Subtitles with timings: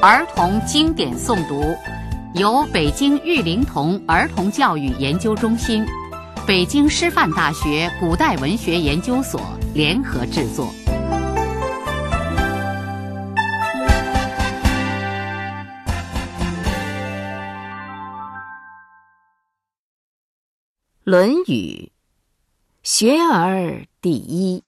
[0.00, 1.76] 儿童经典诵读，
[2.34, 5.84] 由北京育龄童儿童教育研究中心、
[6.46, 9.40] 北京师范大学古代文学研究所
[9.74, 10.66] 联合制作。
[21.02, 21.90] 《论语·
[22.84, 24.62] 学而第一》。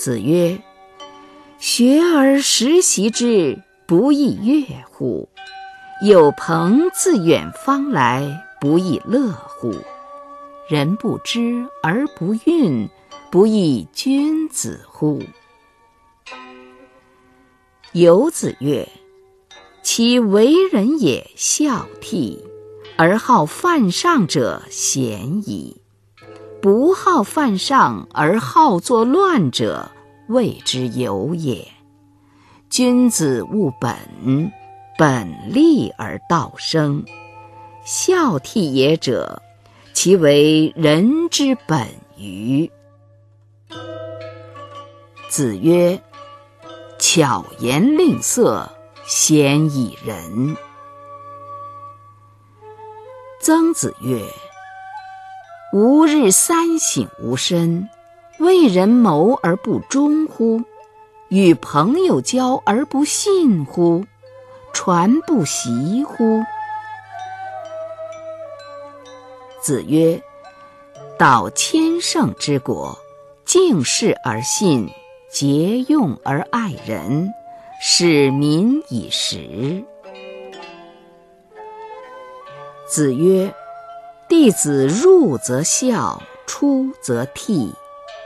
[0.00, 0.58] 子曰
[1.60, 5.28] ：“学而时习之，不亦说乎？
[6.02, 9.74] 有朋自远方来，不亦乐乎？
[10.70, 12.88] 人不知而不愠，
[13.30, 15.22] 不亦君子乎？”
[17.92, 18.88] 游子曰
[19.84, 22.38] ：“其为人也孝悌，
[22.96, 25.79] 而好犯上者鲜矣；
[26.62, 29.90] 不好犯上而好作乱者，
[30.28, 31.66] 谓之有也。
[32.68, 33.96] 君子务本，
[34.98, 37.04] 本立而道生。
[37.84, 39.42] 孝悌也者，
[39.94, 42.70] 其为人之本与？”
[45.28, 46.00] 子曰。
[47.02, 48.70] 巧言令色，
[49.06, 50.54] 鲜矣仁。
[53.40, 54.22] 曾子曰
[55.72, 57.88] ：“吾日三省吾身：
[58.38, 60.62] 为人谋而不忠乎？
[61.28, 64.04] 与朋友交而不信乎？
[64.72, 66.42] 传不习乎？”
[69.62, 70.20] 子曰
[71.18, 72.98] ：“道千乘之国，
[73.44, 74.88] 敬事而信。”
[75.30, 77.32] 节用而爱人，
[77.80, 79.84] 使民以时。
[82.88, 83.54] 子曰
[84.30, 87.72] ：“弟子入则孝，出则悌，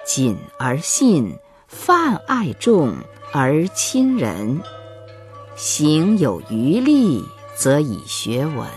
[0.07, 2.95] 谨而信，泛爱众
[3.33, 4.61] 而亲仁。
[5.57, 7.25] 行有余力，
[7.57, 8.69] 则以学文。”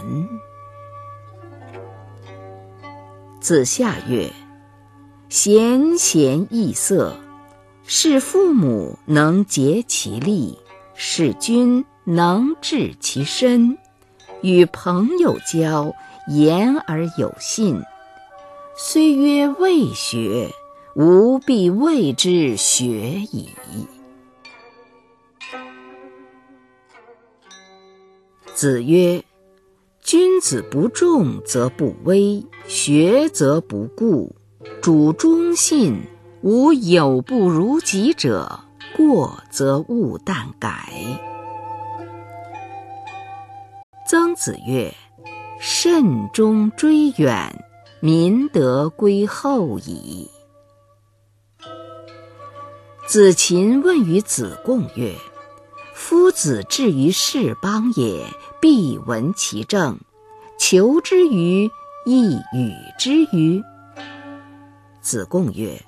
[3.42, 4.32] 子夏曰
[5.28, 7.20] ：“贤贤易色。”
[7.86, 10.58] 是父母能竭其力，
[10.96, 13.78] 是君能治其身。
[14.42, 15.94] 与朋友交，
[16.28, 17.82] 言而有信。
[18.76, 20.50] 虽曰未学，
[20.96, 22.88] 吾必谓之学
[23.32, 23.50] 矣。
[28.54, 29.24] 子曰
[30.02, 34.36] ：“君子不重则不威，学则不固，
[34.82, 36.02] 主忠信。”
[36.44, 38.60] 吾有不如己者，
[38.96, 40.88] 过则勿惮改。
[44.08, 44.94] 曾子曰
[45.60, 47.66] ：“慎终追远，
[48.00, 50.32] 民德归厚矣。”
[53.06, 55.14] 子禽问于子贡曰
[55.94, 58.26] ：“夫子至于是邦也，
[58.62, 60.00] 必闻其政，
[60.58, 61.70] 求之于，
[62.06, 63.62] 亦与之于？”
[65.04, 65.82] 子贡曰。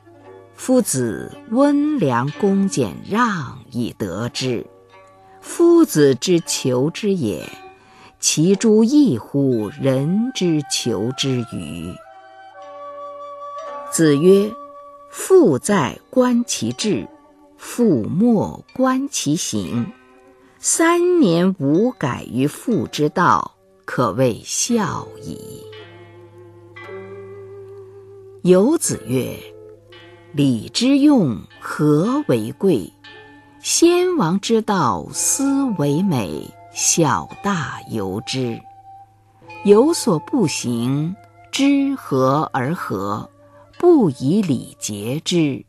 [0.55, 4.67] 夫子温良恭俭让以得之，
[5.39, 7.49] 夫子之求之也，
[8.19, 11.93] 其诸异乎人之求之与？
[13.91, 14.51] 子曰
[15.09, 17.07] ：“父在，观其志；
[17.57, 19.91] 父莫，观其行。
[20.59, 25.63] 三年无改于父之道，可谓孝矣。”
[28.43, 29.37] 有子曰。
[30.31, 32.93] 礼之用，和为贵。
[33.61, 36.53] 先王之道，斯为美。
[36.71, 38.61] 小大由之。
[39.63, 41.15] 有所不行，
[41.51, 43.29] 知和而和，
[43.77, 45.65] 不以礼节之，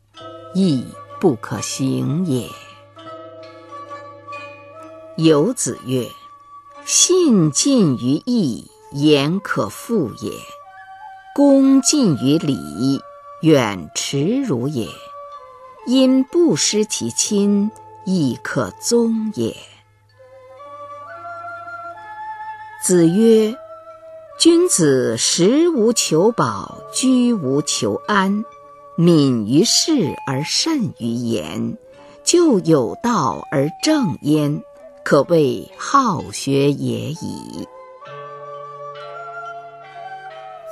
[0.54, 0.86] 亦
[1.20, 2.48] 不可行也。
[5.16, 6.06] 有子曰
[6.86, 10.32] ：“信近于义，言可复也；
[11.34, 13.00] 恭近于礼。”
[13.42, 14.86] 远耻辱也，
[15.86, 17.70] 因不失其亲，
[18.04, 19.56] 亦可宗也。
[22.82, 23.54] 子曰
[24.38, 28.44] ：“君子食无求饱，居无求安，
[28.96, 31.76] 敏于事而慎于言，
[32.24, 34.62] 就有道而正焉，
[35.04, 37.68] 可谓好学也已。”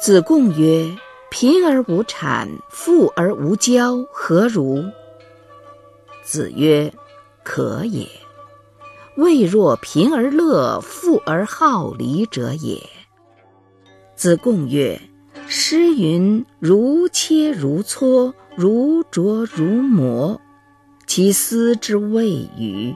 [0.00, 0.96] 子贡曰。
[1.30, 4.82] 贫而无产，富而无骄，何如？
[6.24, 6.90] 子曰：
[7.44, 8.08] 可也。
[9.18, 12.88] 未若贫而乐，富而好礼者也。
[14.14, 15.00] 子贡曰：
[15.48, 20.40] 诗云：“如切如磋，如琢如磨，
[21.08, 22.94] 其斯之谓与？”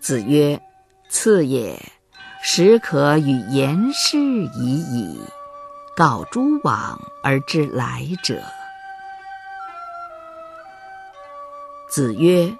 [0.00, 0.60] 子曰
[1.08, 1.80] ：“次也，
[2.42, 5.20] 始可与言师已矣。
[5.96, 8.42] 告诸往而知来者。”
[11.88, 12.52] 子曰：“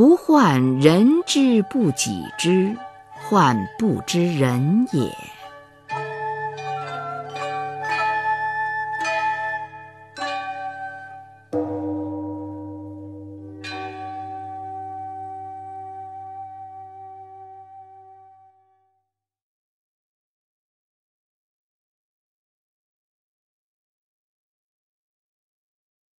[0.00, 2.74] 不患人之不己知，
[3.12, 5.14] 患不知人也。”